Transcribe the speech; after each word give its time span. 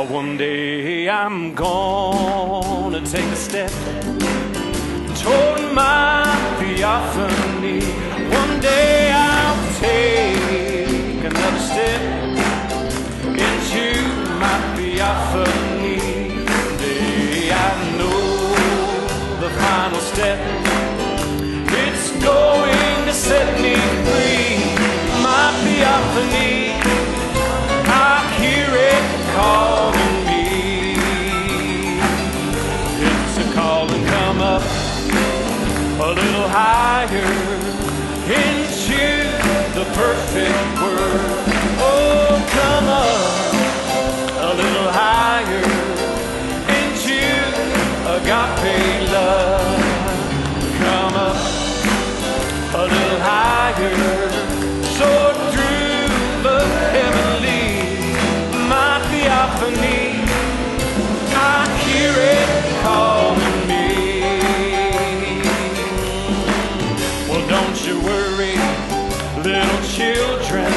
Oh, 0.00 0.04
one 0.04 0.36
day 0.36 1.08
I'm 1.08 1.54
gonna 1.54 3.00
take 3.04 3.30
a 3.32 3.34
step 3.34 3.72
toward 5.22 5.72
my 5.74 6.22
theophany. 6.60 7.82
One 8.30 8.60
day 8.60 9.10
I'll 9.12 9.60
take 9.80 11.24
another 11.30 11.62
step 11.72 12.00
into 13.26 13.86
my 14.38 14.56
theophany. 14.76 15.98
One 16.46 16.76
day 16.78 17.50
I 17.66 17.70
know 17.98 18.20
the 19.42 19.50
final 19.62 20.00
step. 20.12 20.38
It's 21.82 22.12
going 22.22 23.00
to 23.08 23.12
set 23.12 23.48
me 23.60 23.74
free. 24.06 24.62
My 25.24 25.50
theophany. 25.64 26.47
Call 33.78 33.92
and 33.92 34.06
come 34.08 34.40
up 34.40 34.62
a 36.00 36.10
little 36.10 36.48
higher 36.48 37.30
into 38.26 39.04
the 39.78 39.84
perfect 39.94 40.82
word. 40.82 41.20
Oh, 41.78 42.42
come 42.58 42.88
up 42.88 43.22
a 44.34 44.52
little 44.60 44.90
higher 44.90 45.62
into 46.78 47.22
agape 48.16 49.12
love. 49.12 49.78
Come 50.82 51.14
up 51.14 51.38
a 52.74 52.82
little 52.82 53.20
higher, 53.20 54.30
soar 54.96 55.34
through 55.52 56.08
the 56.42 56.60
heavenly, 56.96 57.62
my 58.68 58.98
theophany. 59.08 60.17
Little 69.48 69.82
children. 69.96 70.70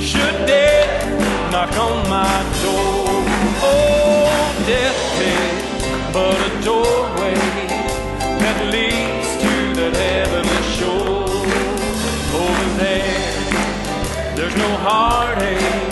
Should 0.00 0.46
death 0.46 1.50
knock 1.50 1.76
on 1.76 2.08
my 2.08 2.36
door, 2.62 3.08
oh, 3.66 4.30
death 4.64 5.02
is 5.18 6.12
but 6.12 6.38
a 6.48 6.52
doorway 6.62 7.34
that 8.42 8.58
leads 8.74 9.30
to 9.42 9.54
that 9.78 9.94
heavenly 10.06 10.62
shore. 10.78 11.26
Over 12.42 12.68
there, 12.78 14.36
there's 14.36 14.56
no 14.56 14.70
heartache, 14.86 15.82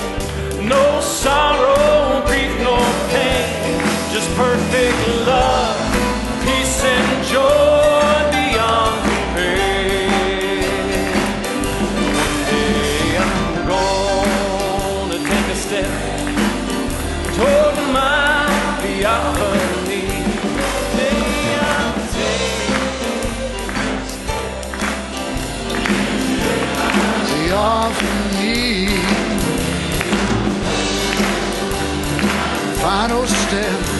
no 0.74 1.00
sorrow, 1.00 2.22
grief, 2.28 2.54
nor 2.62 2.84
pain, 3.10 3.74
just 4.14 4.30
perfect 4.36 4.98
love, 5.26 5.47
Theophany. 27.88 28.86
Final 32.82 33.26
step 33.26 33.97